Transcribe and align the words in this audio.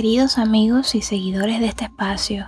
queridos 0.00 0.38
amigos 0.38 0.94
y 0.94 1.02
seguidores 1.02 1.60
de 1.60 1.66
este 1.66 1.84
espacio. 1.84 2.46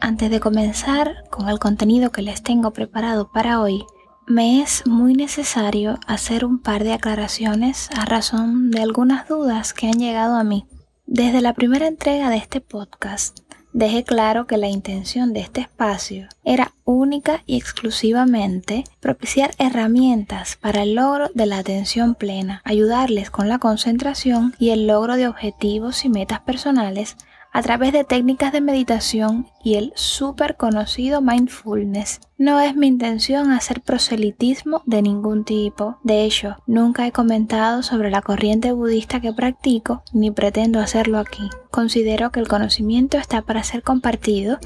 Antes 0.00 0.28
de 0.28 0.40
comenzar 0.40 1.22
con 1.30 1.48
el 1.48 1.60
contenido 1.60 2.10
que 2.10 2.20
les 2.20 2.42
tengo 2.42 2.72
preparado 2.72 3.30
para 3.30 3.60
hoy, 3.60 3.84
me 4.26 4.60
es 4.60 4.84
muy 4.84 5.14
necesario 5.14 6.00
hacer 6.08 6.44
un 6.44 6.58
par 6.58 6.82
de 6.82 6.92
aclaraciones 6.92 7.90
a 7.96 8.06
razón 8.06 8.72
de 8.72 8.82
algunas 8.82 9.28
dudas 9.28 9.72
que 9.72 9.86
han 9.86 10.00
llegado 10.00 10.34
a 10.34 10.42
mí. 10.42 10.66
Desde 11.06 11.40
la 11.42 11.54
primera 11.54 11.86
entrega 11.86 12.28
de 12.28 12.38
este 12.38 12.60
podcast, 12.60 13.38
dejé 13.74 14.04
claro 14.04 14.46
que 14.46 14.56
la 14.56 14.68
intención 14.68 15.34
de 15.34 15.40
este 15.40 15.60
espacio 15.62 16.28
era 16.44 16.72
única 16.84 17.42
y 17.44 17.56
exclusivamente 17.56 18.84
propiciar 19.00 19.50
herramientas 19.58 20.56
para 20.60 20.84
el 20.84 20.94
logro 20.94 21.28
de 21.34 21.46
la 21.46 21.58
atención 21.58 22.14
plena, 22.14 22.62
ayudarles 22.64 23.30
con 23.30 23.48
la 23.48 23.58
concentración 23.58 24.54
y 24.58 24.70
el 24.70 24.86
logro 24.86 25.16
de 25.16 25.26
objetivos 25.26 26.04
y 26.04 26.08
metas 26.08 26.40
personales 26.40 27.16
a 27.52 27.62
través 27.62 27.92
de 27.92 28.04
técnicas 28.04 28.52
de 28.52 28.60
meditación 28.60 29.48
y 29.62 29.74
el 29.74 29.92
súper 29.96 30.56
conocido 30.56 31.20
mindfulness. 31.20 32.20
No 32.36 32.58
es 32.58 32.74
mi 32.74 32.88
intención 32.88 33.52
hacer 33.52 33.80
proselitismo 33.80 34.82
de 34.86 35.02
ningún 35.02 35.44
tipo. 35.44 35.98
De 36.02 36.24
hecho, 36.24 36.56
nunca 36.66 37.06
he 37.06 37.12
comentado 37.12 37.84
sobre 37.84 38.10
la 38.10 38.22
corriente 38.22 38.72
budista 38.72 39.20
que 39.20 39.32
practico, 39.32 40.02
ni 40.12 40.32
pretendo 40.32 40.80
hacerlo 40.80 41.20
aquí. 41.20 41.48
Considero 41.70 42.30
que 42.30 42.38
el 42.38 42.46
conocimiento 42.46 43.18
está 43.18 43.42
para 43.42 43.64
ser 43.64 43.82
compartido 43.82 44.58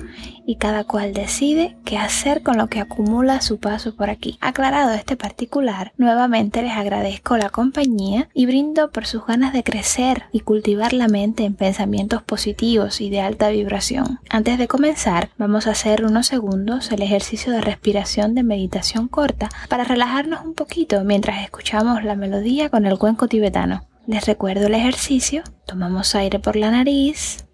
y 0.46 0.56
cada 0.56 0.84
cual 0.84 1.14
decide 1.14 1.76
qué 1.84 1.96
hacer 1.96 2.42
con 2.42 2.58
lo 2.58 2.68
que 2.68 2.80
acumula 2.80 3.40
su 3.40 3.58
paso 3.58 3.96
por 3.96 4.10
aquí. 4.10 4.36
Aclarado 4.42 4.92
este 4.92 5.16
particular, 5.16 5.92
nuevamente 5.96 6.60
les 6.60 6.72
agradezco 6.72 7.38
la 7.38 7.48
compañía 7.48 8.28
y 8.34 8.44
brindo 8.44 8.90
por 8.90 9.06
sus 9.06 9.24
ganas 9.24 9.54
de 9.54 9.62
crecer 9.62 10.24
y 10.32 10.40
cultivar 10.40 10.92
la 10.92 11.08
mente 11.08 11.44
en 11.44 11.54
pensamientos 11.54 12.22
positivos 12.22 13.00
y 13.00 13.08
de 13.08 13.22
alta 13.22 13.48
vibración. 13.48 14.20
Antes 14.28 14.58
de 14.58 14.68
comenzar, 14.68 15.30
vamos 15.38 15.66
a 15.66 15.70
hacer 15.70 16.04
unos 16.04 16.26
segundos 16.26 16.92
el 16.92 17.00
ejercicio 17.00 17.52
de 17.54 17.57
respiración 17.60 18.34
de 18.34 18.42
meditación 18.42 19.08
corta 19.08 19.48
para 19.68 19.84
relajarnos 19.84 20.44
un 20.44 20.54
poquito 20.54 21.04
mientras 21.04 21.42
escuchamos 21.42 22.04
la 22.04 22.14
melodía 22.14 22.70
con 22.70 22.86
el 22.86 22.98
cuenco 22.98 23.28
tibetano. 23.28 23.86
Les 24.06 24.26
recuerdo 24.26 24.66
el 24.66 24.74
ejercicio, 24.74 25.42
tomamos 25.66 26.14
aire 26.14 26.38
por 26.38 26.56
la 26.56 26.70
nariz, 26.70 27.46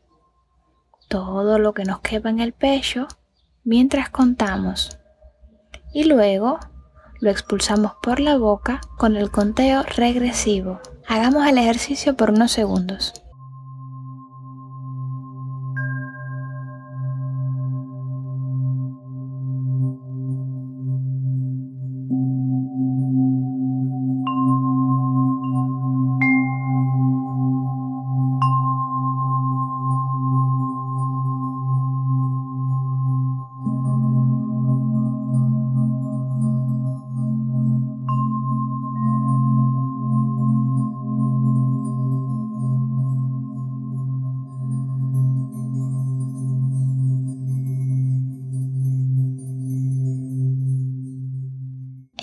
todo 1.09 1.59
lo 1.59 1.75
que 1.75 1.85
nos 1.85 2.01
quepa 2.01 2.31
en 2.31 2.41
el 2.41 2.53
pecho 2.53 3.09
mientras 3.65 4.11
contamos 4.11 4.99
y 5.95 6.05
luego 6.05 6.59
lo 7.21 7.31
expulsamos 7.31 7.93
por 8.03 8.21
la 8.21 8.37
boca 8.37 8.81
con 8.99 9.17
el 9.17 9.31
conteo 9.31 9.83
regresivo. 9.83 10.81
Hagamos 11.09 11.47
el 11.47 11.57
ejercicio 11.57 12.17
por 12.17 12.31
unos 12.31 12.53
segundos. 12.53 13.24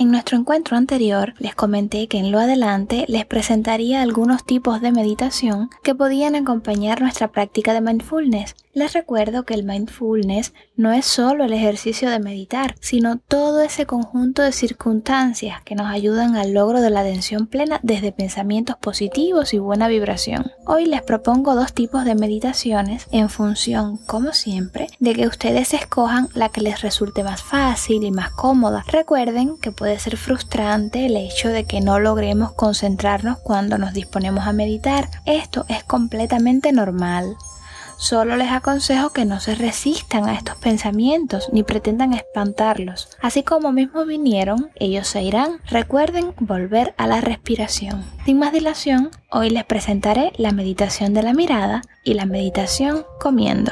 En 0.01 0.09
nuestro 0.09 0.35
encuentro 0.35 0.77
anterior 0.77 1.35
les 1.37 1.53
comenté 1.53 2.07
que 2.07 2.17
en 2.17 2.31
lo 2.31 2.39
adelante 2.39 3.05
les 3.07 3.23
presentaría 3.23 4.01
algunos 4.01 4.43
tipos 4.43 4.81
de 4.81 4.91
meditación 4.91 5.69
que 5.83 5.93
podían 5.93 6.33
acompañar 6.33 7.01
nuestra 7.01 7.27
práctica 7.27 7.71
de 7.75 7.81
mindfulness. 7.81 8.55
Les 8.73 8.93
recuerdo 8.93 9.43
que 9.43 9.53
el 9.53 9.65
mindfulness 9.65 10.53
no 10.77 10.93
es 10.93 11.05
solo 11.05 11.43
el 11.43 11.51
ejercicio 11.51 12.09
de 12.09 12.19
meditar, 12.19 12.75
sino 12.79 13.17
todo 13.17 13.61
ese 13.61 13.85
conjunto 13.85 14.41
de 14.41 14.53
circunstancias 14.53 15.61
que 15.65 15.75
nos 15.75 15.87
ayudan 15.87 16.37
al 16.37 16.53
logro 16.53 16.79
de 16.79 16.89
la 16.89 17.01
atención 17.01 17.47
plena 17.47 17.81
desde 17.83 18.13
pensamientos 18.13 18.77
positivos 18.77 19.53
y 19.53 19.59
buena 19.59 19.89
vibración. 19.89 20.51
Hoy 20.65 20.85
les 20.85 21.01
propongo 21.01 21.53
dos 21.53 21.73
tipos 21.73 22.05
de 22.05 22.15
meditaciones 22.15 23.07
en 23.11 23.29
función, 23.29 23.97
como 24.07 24.31
siempre, 24.31 24.87
de 24.99 25.15
que 25.15 25.27
ustedes 25.27 25.73
escojan 25.73 26.29
la 26.33 26.47
que 26.47 26.61
les 26.61 26.81
resulte 26.81 27.25
más 27.25 27.43
fácil 27.43 28.05
y 28.05 28.11
más 28.11 28.31
cómoda. 28.31 28.85
Recuerden 28.87 29.57
que 29.57 29.73
puede 29.73 29.99
ser 29.99 30.15
frustrante 30.15 31.07
el 31.07 31.17
hecho 31.17 31.49
de 31.49 31.65
que 31.65 31.81
no 31.81 31.99
logremos 31.99 32.53
concentrarnos 32.53 33.37
cuando 33.39 33.77
nos 33.77 33.91
disponemos 33.93 34.47
a 34.47 34.53
meditar. 34.53 35.09
Esto 35.25 35.65
es 35.67 35.83
completamente 35.83 36.71
normal. 36.71 37.35
Solo 38.01 38.35
les 38.35 38.49
aconsejo 38.49 39.11
que 39.11 39.25
no 39.25 39.39
se 39.39 39.53
resistan 39.53 40.27
a 40.27 40.33
estos 40.33 40.55
pensamientos 40.55 41.49
ni 41.53 41.61
pretendan 41.61 42.13
espantarlos. 42.13 43.09
Así 43.21 43.43
como 43.43 43.71
mismo 43.71 44.05
vinieron, 44.05 44.71
ellos 44.73 45.07
se 45.07 45.21
irán. 45.21 45.59
Recuerden 45.67 46.33
volver 46.39 46.95
a 46.97 47.05
la 47.05 47.21
respiración. 47.21 48.03
Sin 48.25 48.39
más 48.39 48.53
dilación, 48.53 49.11
hoy 49.29 49.51
les 49.51 49.65
presentaré 49.65 50.33
la 50.37 50.51
meditación 50.51 51.13
de 51.13 51.21
la 51.21 51.33
mirada 51.33 51.83
y 52.03 52.15
la 52.15 52.25
meditación 52.25 53.05
comiendo. 53.19 53.71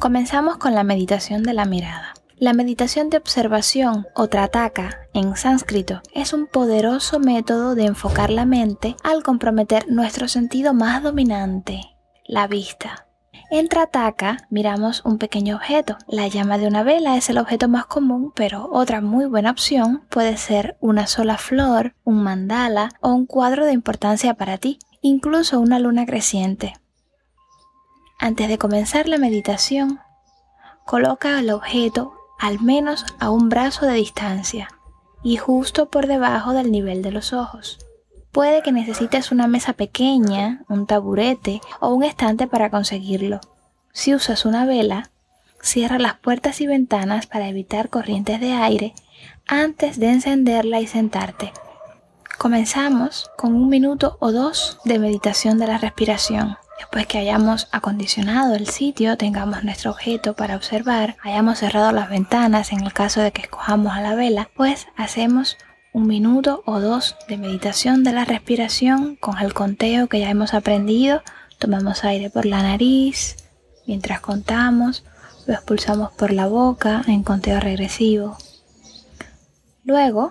Comenzamos 0.00 0.56
con 0.56 0.74
la 0.74 0.82
meditación 0.82 1.44
de 1.44 1.54
la 1.54 1.64
mirada. 1.64 2.14
La 2.42 2.54
meditación 2.54 3.08
de 3.08 3.18
observación 3.18 4.08
o 4.16 4.26
trataka 4.26 5.06
en 5.14 5.36
sánscrito 5.36 6.02
es 6.12 6.32
un 6.32 6.48
poderoso 6.48 7.20
método 7.20 7.76
de 7.76 7.84
enfocar 7.84 8.30
la 8.30 8.46
mente 8.46 8.96
al 9.04 9.22
comprometer 9.22 9.88
nuestro 9.88 10.26
sentido 10.26 10.74
más 10.74 11.04
dominante, 11.04 11.82
la 12.26 12.48
vista. 12.48 13.06
En 13.52 13.68
Trataka 13.68 14.38
miramos 14.50 15.04
un 15.04 15.18
pequeño 15.18 15.54
objeto. 15.54 15.96
La 16.08 16.26
llama 16.26 16.58
de 16.58 16.66
una 16.66 16.82
vela 16.82 17.16
es 17.16 17.30
el 17.30 17.38
objeto 17.38 17.68
más 17.68 17.86
común, 17.86 18.32
pero 18.34 18.68
otra 18.72 19.00
muy 19.00 19.26
buena 19.26 19.52
opción 19.52 20.02
puede 20.10 20.36
ser 20.36 20.76
una 20.80 21.06
sola 21.06 21.38
flor, 21.38 21.94
un 22.02 22.24
mandala 22.24 22.88
o 23.00 23.10
un 23.10 23.26
cuadro 23.26 23.66
de 23.66 23.72
importancia 23.72 24.34
para 24.34 24.58
ti, 24.58 24.80
incluso 25.00 25.60
una 25.60 25.78
luna 25.78 26.06
creciente. 26.06 26.72
Antes 28.18 28.48
de 28.48 28.58
comenzar 28.58 29.06
la 29.06 29.18
meditación, 29.18 30.00
coloca 30.84 31.38
el 31.38 31.50
objeto 31.50 32.14
al 32.42 32.60
menos 32.60 33.06
a 33.20 33.30
un 33.30 33.48
brazo 33.48 33.86
de 33.86 33.94
distancia 33.94 34.68
y 35.22 35.36
justo 35.36 35.88
por 35.88 36.08
debajo 36.08 36.52
del 36.52 36.72
nivel 36.72 37.00
de 37.00 37.12
los 37.12 37.32
ojos. 37.32 37.78
Puede 38.32 38.62
que 38.62 38.72
necesites 38.72 39.30
una 39.30 39.46
mesa 39.46 39.74
pequeña, 39.74 40.64
un 40.68 40.86
taburete 40.88 41.60
o 41.78 41.94
un 41.94 42.02
estante 42.02 42.48
para 42.48 42.68
conseguirlo. 42.68 43.40
Si 43.92 44.12
usas 44.12 44.44
una 44.44 44.66
vela, 44.66 45.10
cierra 45.62 46.00
las 46.00 46.14
puertas 46.16 46.60
y 46.60 46.66
ventanas 46.66 47.28
para 47.28 47.48
evitar 47.48 47.90
corrientes 47.90 48.40
de 48.40 48.52
aire 48.54 48.92
antes 49.46 50.00
de 50.00 50.10
encenderla 50.10 50.80
y 50.80 50.88
sentarte. 50.88 51.52
Comenzamos 52.38 53.30
con 53.36 53.54
un 53.54 53.68
minuto 53.68 54.16
o 54.18 54.32
dos 54.32 54.80
de 54.84 54.98
meditación 54.98 55.58
de 55.58 55.68
la 55.68 55.78
respiración. 55.78 56.56
Después 56.78 57.06
que 57.06 57.18
hayamos 57.18 57.68
acondicionado 57.70 58.54
el 58.54 58.66
sitio, 58.66 59.16
tengamos 59.16 59.64
nuestro 59.64 59.90
objeto 59.90 60.34
para 60.34 60.56
observar, 60.56 61.16
hayamos 61.22 61.58
cerrado 61.58 61.92
las 61.92 62.10
ventanas 62.10 62.72
en 62.72 62.82
el 62.82 62.92
caso 62.92 63.20
de 63.20 63.32
que 63.32 63.42
escojamos 63.42 63.92
a 63.94 64.00
la 64.00 64.14
vela, 64.14 64.50
pues 64.56 64.88
hacemos 64.96 65.56
un 65.92 66.06
minuto 66.06 66.62
o 66.64 66.80
dos 66.80 67.16
de 67.28 67.36
meditación 67.36 68.02
de 68.02 68.12
la 68.12 68.24
respiración 68.24 69.16
con 69.16 69.38
el 69.38 69.52
conteo 69.52 70.08
que 70.08 70.20
ya 70.20 70.30
hemos 70.30 70.54
aprendido. 70.54 71.22
Tomamos 71.58 72.04
aire 72.04 72.30
por 72.30 72.46
la 72.46 72.62
nariz, 72.62 73.36
mientras 73.86 74.20
contamos, 74.20 75.04
lo 75.46 75.54
expulsamos 75.54 76.12
por 76.12 76.32
la 76.32 76.46
boca 76.46 77.02
en 77.06 77.22
conteo 77.22 77.60
regresivo. 77.60 78.36
Luego, 79.84 80.30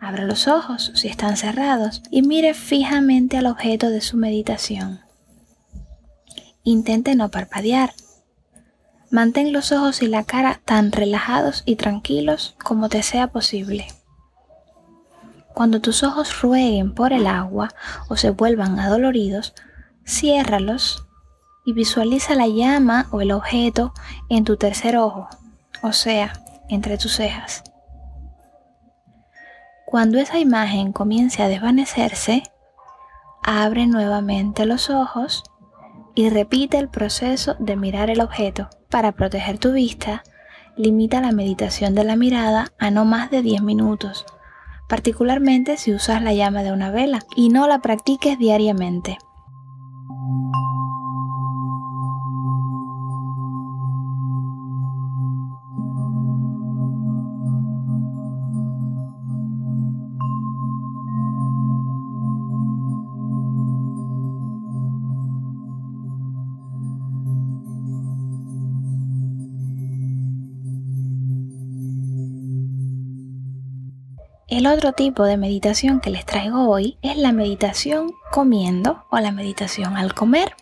abra 0.00 0.24
los 0.24 0.48
ojos 0.48 0.92
si 0.94 1.08
están 1.08 1.36
cerrados 1.36 2.02
y 2.10 2.22
mire 2.22 2.54
fijamente 2.54 3.36
al 3.38 3.46
objeto 3.46 3.90
de 3.90 4.00
su 4.00 4.16
meditación. 4.16 5.05
Intente 6.68 7.14
no 7.14 7.30
parpadear. 7.30 7.94
Mantén 9.12 9.52
los 9.52 9.70
ojos 9.70 10.02
y 10.02 10.08
la 10.08 10.24
cara 10.24 10.60
tan 10.64 10.90
relajados 10.90 11.62
y 11.64 11.76
tranquilos 11.76 12.56
como 12.60 12.88
te 12.88 13.04
sea 13.04 13.28
posible. 13.28 13.86
Cuando 15.54 15.80
tus 15.80 16.02
ojos 16.02 16.42
rueguen 16.42 16.92
por 16.92 17.12
el 17.12 17.28
agua 17.28 17.68
o 18.08 18.16
se 18.16 18.30
vuelvan 18.30 18.80
adoloridos, 18.80 19.54
ciérralos 20.04 21.06
y 21.64 21.72
visualiza 21.72 22.34
la 22.34 22.48
llama 22.48 23.06
o 23.12 23.20
el 23.20 23.30
objeto 23.30 23.94
en 24.28 24.42
tu 24.42 24.56
tercer 24.56 24.96
ojo, 24.96 25.28
o 25.82 25.92
sea, 25.92 26.32
entre 26.68 26.98
tus 26.98 27.14
cejas. 27.14 27.62
Cuando 29.86 30.18
esa 30.18 30.40
imagen 30.40 30.92
comience 30.92 31.44
a 31.44 31.48
desvanecerse, 31.48 32.42
abre 33.44 33.86
nuevamente 33.86 34.66
los 34.66 34.90
ojos 34.90 35.44
y 36.16 36.30
repite 36.30 36.78
el 36.78 36.88
proceso 36.88 37.54
de 37.60 37.76
mirar 37.76 38.10
el 38.10 38.22
objeto. 38.22 38.70
Para 38.88 39.12
proteger 39.12 39.58
tu 39.58 39.72
vista, 39.72 40.24
limita 40.74 41.20
la 41.20 41.30
meditación 41.30 41.94
de 41.94 42.04
la 42.04 42.16
mirada 42.16 42.72
a 42.78 42.90
no 42.90 43.04
más 43.04 43.30
de 43.30 43.42
10 43.42 43.62
minutos, 43.62 44.24
particularmente 44.88 45.76
si 45.76 45.92
usas 45.92 46.22
la 46.22 46.32
llama 46.32 46.62
de 46.62 46.72
una 46.72 46.90
vela, 46.90 47.20
y 47.36 47.50
no 47.50 47.68
la 47.68 47.80
practiques 47.80 48.38
diariamente. 48.38 49.18
El 74.48 74.68
otro 74.68 74.92
tipo 74.92 75.24
de 75.24 75.36
meditación 75.36 75.98
que 76.00 76.10
les 76.10 76.24
traigo 76.24 76.68
hoy 76.68 76.98
es 77.02 77.16
la 77.16 77.32
meditación 77.32 78.12
comiendo 78.30 79.04
o 79.10 79.18
la 79.18 79.32
meditación 79.32 79.96
al 79.96 80.14
comer. 80.14 80.54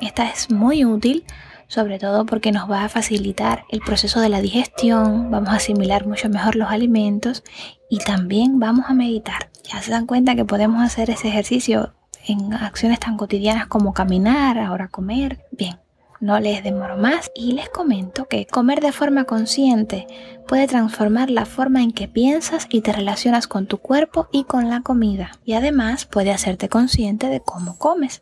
Esta 0.00 0.28
es 0.28 0.50
muy 0.50 0.84
útil, 0.84 1.24
sobre 1.68 2.00
todo 2.00 2.26
porque 2.26 2.50
nos 2.50 2.68
va 2.68 2.82
a 2.82 2.88
facilitar 2.88 3.66
el 3.68 3.82
proceso 3.82 4.18
de 4.18 4.30
la 4.30 4.40
digestión, 4.40 5.30
vamos 5.30 5.50
a 5.50 5.56
asimilar 5.56 6.08
mucho 6.08 6.28
mejor 6.28 6.56
los 6.56 6.70
alimentos 6.70 7.44
y 7.88 7.98
también 7.98 8.58
vamos 8.58 8.86
a 8.88 8.94
meditar. 8.94 9.48
Ya 9.62 9.80
se 9.80 9.92
dan 9.92 10.06
cuenta 10.06 10.34
que 10.34 10.44
podemos 10.44 10.82
hacer 10.82 11.08
ese 11.08 11.28
ejercicio 11.28 11.94
en 12.26 12.52
acciones 12.52 12.98
tan 12.98 13.16
cotidianas 13.16 13.68
como 13.68 13.94
caminar, 13.94 14.58
ahora 14.58 14.88
comer. 14.88 15.46
Bien, 15.52 15.78
no 16.20 16.38
les 16.38 16.62
demoro 16.62 16.98
más 16.98 17.30
y 17.34 17.52
les 17.52 17.70
comento 17.70 18.26
que 18.26 18.46
comer 18.46 18.80
de 18.80 18.92
forma 18.92 19.24
consciente 19.24 20.06
puede 20.46 20.66
transformar 20.66 21.30
la 21.30 21.46
forma 21.46 21.82
en 21.82 21.92
que 21.92 22.08
piensas 22.08 22.66
y 22.68 22.82
te 22.82 22.92
relacionas 22.92 23.46
con 23.46 23.66
tu 23.66 23.78
cuerpo 23.78 24.28
y 24.30 24.44
con 24.44 24.68
la 24.68 24.82
comida. 24.82 25.32
Y 25.44 25.54
además 25.54 26.04
puede 26.04 26.30
hacerte 26.30 26.68
consciente 26.68 27.28
de 27.28 27.40
cómo 27.40 27.78
comes. 27.78 28.20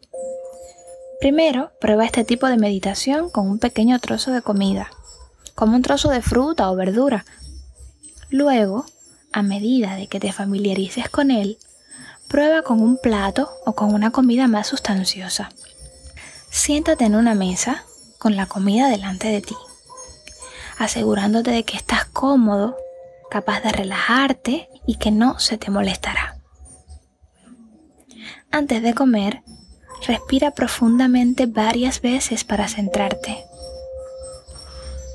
Primero, 1.21 1.73
prueba 1.81 2.05
este 2.05 2.23
tipo 2.23 2.47
de 2.47 2.57
meditación 2.57 3.31
con 3.31 3.49
un 3.49 3.59
pequeño 3.59 3.99
trozo 3.99 4.31
de 4.31 4.43
comida, 4.43 4.91
como 5.57 5.75
un 5.75 5.83
trozo 5.83 6.11
de 6.11 6.23
fruta 6.23 6.71
o 6.71 6.77
verdura. 6.77 7.25
Luego, 8.31 8.87
a 9.33 9.43
medida 9.43 9.97
de 9.97 10.07
que 10.07 10.21
te 10.21 10.33
familiarices 10.33 11.09
con 11.09 11.33
él, 11.33 11.59
prueba 12.29 12.63
con 12.63 12.81
un 12.81 12.99
plato 12.99 13.51
o 13.67 13.73
con 13.73 13.93
una 13.93 14.13
comida 14.13 14.47
más 14.47 14.69
sustanciosa. 14.69 15.51
Siéntate 16.51 17.05
en 17.05 17.17
una 17.17 17.35
mesa 17.35 17.85
con 18.19 18.37
la 18.37 18.47
comida 18.47 18.89
delante 18.89 19.29
de 19.29 19.41
ti, 19.41 19.57
asegurándote 20.79 21.51
de 21.51 21.65
que 21.65 21.77
estás 21.77 22.05
cómodo, 22.05 22.77
capaz 23.31 23.61
de 23.61 23.73
relajarte 23.73 24.69
y 24.87 24.97
que 24.97 25.11
no 25.11 25.39
se 25.39 25.59
te 25.59 25.71
molestará. 25.71 26.39
Antes 28.51 28.83
de 28.83 28.95
comer, 28.95 29.43
respira 30.07 30.53
profundamente 30.53 31.47
varias 31.47 32.01
veces 32.01 32.45
para 32.45 32.69
centrarte. 32.69 33.45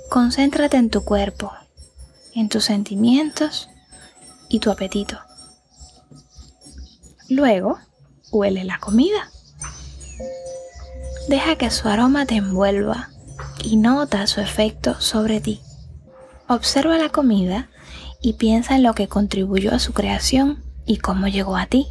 Concéntrate 0.10 0.78
en 0.78 0.90
tu 0.90 1.04
cuerpo, 1.04 1.52
en 2.36 2.50
tus 2.50 2.66
sentimientos 2.66 3.70
y 4.50 4.60
tu 4.60 4.70
apetito. 4.70 5.20
Luego, 7.30 7.80
huele 8.32 8.64
la 8.64 8.80
comida. 8.80 9.32
Deja 11.28 11.56
que 11.56 11.72
su 11.72 11.88
aroma 11.88 12.26
te 12.26 12.36
envuelva 12.36 13.10
y 13.64 13.78
nota 13.78 14.28
su 14.28 14.42
efecto 14.42 15.00
sobre 15.00 15.40
ti. 15.40 15.62
Observa 16.48 16.98
la 16.98 17.10
comida 17.10 17.70
y 18.22 18.34
piensa 18.34 18.76
en 18.76 18.84
lo 18.84 18.94
que 18.94 19.08
contribuyó 19.08 19.74
a 19.74 19.80
su 19.80 19.94
creación 19.94 20.64
y 20.86 20.98
cómo 20.98 21.28
llegó 21.28 21.56
a 21.56 21.66
ti. 21.66 21.88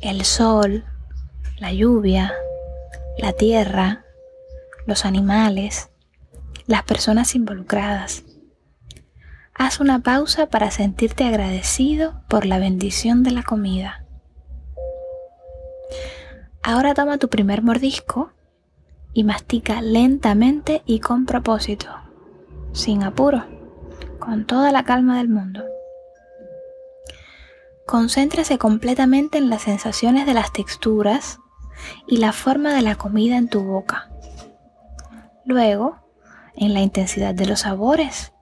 El 0.00 0.24
sol, 0.24 0.84
la 1.58 1.72
lluvia, 1.72 2.32
la 3.18 3.32
tierra, 3.32 4.04
los 4.86 5.04
animales, 5.04 5.88
las 6.66 6.82
personas 6.82 7.34
involucradas. 7.34 8.24
Haz 9.54 9.80
una 9.80 10.00
pausa 10.00 10.46
para 10.46 10.70
sentirte 10.70 11.24
agradecido 11.24 12.22
por 12.28 12.44
la 12.44 12.58
bendición 12.58 13.22
de 13.22 13.30
la 13.30 13.42
comida. 13.42 14.04
Ahora 16.62 16.94
toma 16.94 17.18
tu 17.18 17.28
primer 17.28 17.62
mordisco 17.62 18.32
y 19.12 19.24
mastica 19.24 19.80
lentamente 19.80 20.82
y 20.86 21.00
con 21.00 21.24
propósito, 21.24 21.88
sin 22.72 23.02
apuro, 23.02 23.44
con 24.18 24.44
toda 24.44 24.72
la 24.72 24.84
calma 24.84 25.18
del 25.18 25.28
mundo. 25.28 25.64
Concéntrase 27.86 28.58
completamente 28.58 29.38
en 29.38 29.48
las 29.48 29.62
sensaciones 29.62 30.26
de 30.26 30.34
las 30.34 30.52
texturas 30.52 31.38
y 32.06 32.18
la 32.18 32.32
forma 32.32 32.74
de 32.74 32.82
la 32.82 32.96
comida 32.96 33.36
en 33.36 33.48
tu 33.48 33.62
boca. 33.62 34.10
Luego, 35.46 35.96
en 36.54 36.74
la 36.74 36.80
intensidad 36.80 37.34
de 37.34 37.46
los 37.46 37.60
sabores 37.60 38.34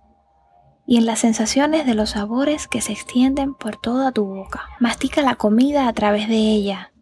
y 0.85 0.97
en 0.97 1.07
las 1.07 1.21
sensaciones 1.21 1.87
de 1.87 1.95
los 1.95 2.11
sabores 2.11 2.67
que 2.67 2.81
se 2.81 2.93
extienden 2.93 3.55
por 3.55 3.77
toda 3.77 4.11
tu 4.11 4.25
boca. 4.25 4.65
Mastica 4.81 5.23
la 5.23 5.37
comida 5.37 5.87
a 5.87 5.93
través 5.93 6.29
de 6.29 6.37
ella 6.37 6.93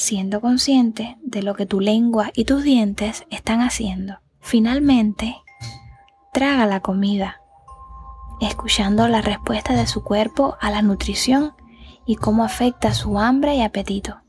siendo 0.00 0.40
consciente 0.40 1.18
de 1.22 1.42
lo 1.42 1.54
que 1.54 1.66
tu 1.66 1.78
lengua 1.78 2.30
y 2.34 2.46
tus 2.46 2.62
dientes 2.62 3.26
están 3.28 3.60
haciendo. 3.60 4.20
Finalmente, 4.40 5.36
traga 6.32 6.64
la 6.64 6.80
comida, 6.80 7.42
escuchando 8.40 9.08
la 9.08 9.20
respuesta 9.20 9.74
de 9.74 9.86
su 9.86 10.02
cuerpo 10.02 10.56
a 10.58 10.70
la 10.70 10.80
nutrición 10.80 11.52
y 12.06 12.16
cómo 12.16 12.44
afecta 12.44 12.94
su 12.94 13.18
hambre 13.18 13.56
y 13.56 13.60
apetito. 13.60 14.22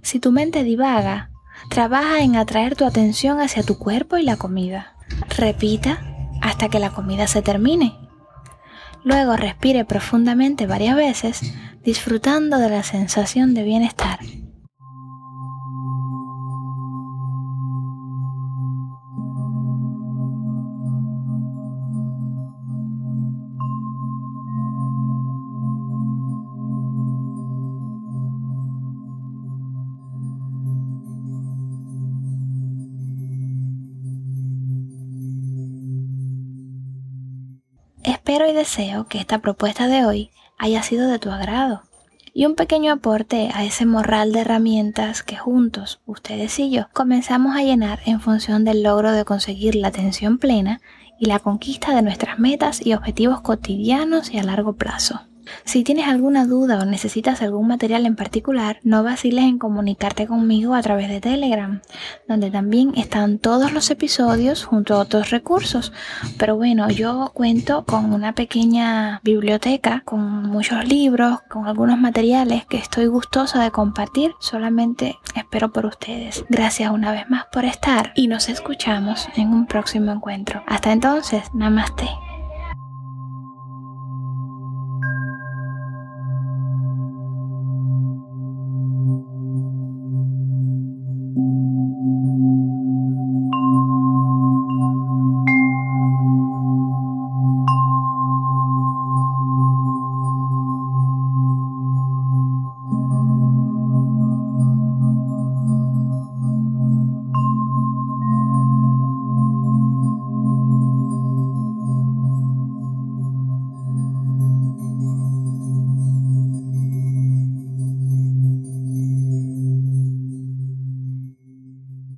Si 0.00 0.18
tu 0.18 0.32
mente 0.32 0.64
divaga, 0.64 1.30
trabaja 1.68 2.22
en 2.22 2.36
atraer 2.36 2.76
tu 2.76 2.86
atención 2.86 3.38
hacia 3.38 3.62
tu 3.62 3.76
cuerpo 3.76 4.16
y 4.16 4.22
la 4.22 4.38
comida. 4.38 4.96
Repita 5.36 6.00
hasta 6.40 6.70
que 6.70 6.78
la 6.78 6.90
comida 6.90 7.26
se 7.26 7.42
termine. 7.42 7.99
Luego 9.04 9.36
respire 9.36 9.84
profundamente 9.84 10.66
varias 10.66 10.96
veces 10.96 11.54
disfrutando 11.82 12.58
de 12.58 12.68
la 12.68 12.82
sensación 12.82 13.54
de 13.54 13.62
bienestar. 13.62 14.18
Espero 38.30 38.48
y 38.48 38.54
deseo 38.54 39.08
que 39.08 39.18
esta 39.18 39.38
propuesta 39.38 39.88
de 39.88 40.06
hoy 40.06 40.30
haya 40.56 40.84
sido 40.84 41.08
de 41.08 41.18
tu 41.18 41.32
agrado 41.32 41.82
y 42.32 42.46
un 42.46 42.54
pequeño 42.54 42.92
aporte 42.92 43.50
a 43.52 43.64
ese 43.64 43.86
morral 43.86 44.32
de 44.32 44.42
herramientas 44.42 45.24
que 45.24 45.36
juntos, 45.36 45.98
ustedes 46.06 46.56
y 46.60 46.70
yo, 46.70 46.86
comenzamos 46.92 47.56
a 47.56 47.64
llenar 47.64 47.98
en 48.06 48.20
función 48.20 48.64
del 48.64 48.84
logro 48.84 49.10
de 49.10 49.24
conseguir 49.24 49.74
la 49.74 49.88
atención 49.88 50.38
plena 50.38 50.80
y 51.18 51.26
la 51.26 51.40
conquista 51.40 51.92
de 51.92 52.02
nuestras 52.02 52.38
metas 52.38 52.86
y 52.86 52.94
objetivos 52.94 53.40
cotidianos 53.40 54.30
y 54.32 54.38
a 54.38 54.44
largo 54.44 54.74
plazo. 54.74 55.22
Si 55.64 55.84
tienes 55.84 56.08
alguna 56.08 56.46
duda 56.46 56.78
o 56.78 56.84
necesitas 56.84 57.42
algún 57.42 57.68
material 57.68 58.06
en 58.06 58.16
particular, 58.16 58.80
no 58.82 59.02
vaciles 59.02 59.44
en 59.44 59.58
comunicarte 59.58 60.26
conmigo 60.26 60.74
a 60.74 60.82
través 60.82 61.08
de 61.08 61.20
Telegram, 61.20 61.80
donde 62.28 62.50
también 62.50 62.92
están 62.96 63.38
todos 63.38 63.72
los 63.72 63.90
episodios 63.90 64.64
junto 64.64 64.94
a 64.94 64.98
otros 64.98 65.30
recursos. 65.30 65.92
Pero 66.38 66.56
bueno, 66.56 66.88
yo 66.90 67.30
cuento 67.34 67.84
con 67.84 68.12
una 68.12 68.34
pequeña 68.34 69.20
biblioteca 69.22 70.02
con 70.04 70.44
muchos 70.44 70.86
libros, 70.86 71.40
con 71.48 71.66
algunos 71.66 71.98
materiales 71.98 72.66
que 72.66 72.76
estoy 72.76 73.06
gustosa 73.06 73.62
de 73.62 73.70
compartir. 73.70 74.32
Solamente 74.40 75.18
espero 75.34 75.72
por 75.72 75.86
ustedes. 75.86 76.44
Gracias 76.48 76.90
una 76.90 77.12
vez 77.12 77.28
más 77.28 77.46
por 77.52 77.64
estar 77.64 78.12
y 78.14 78.28
nos 78.28 78.48
escuchamos 78.48 79.28
en 79.36 79.48
un 79.48 79.66
próximo 79.66 80.12
encuentro. 80.12 80.62
Hasta 80.66 80.92
entonces, 80.92 81.44
namaste. 81.54 82.29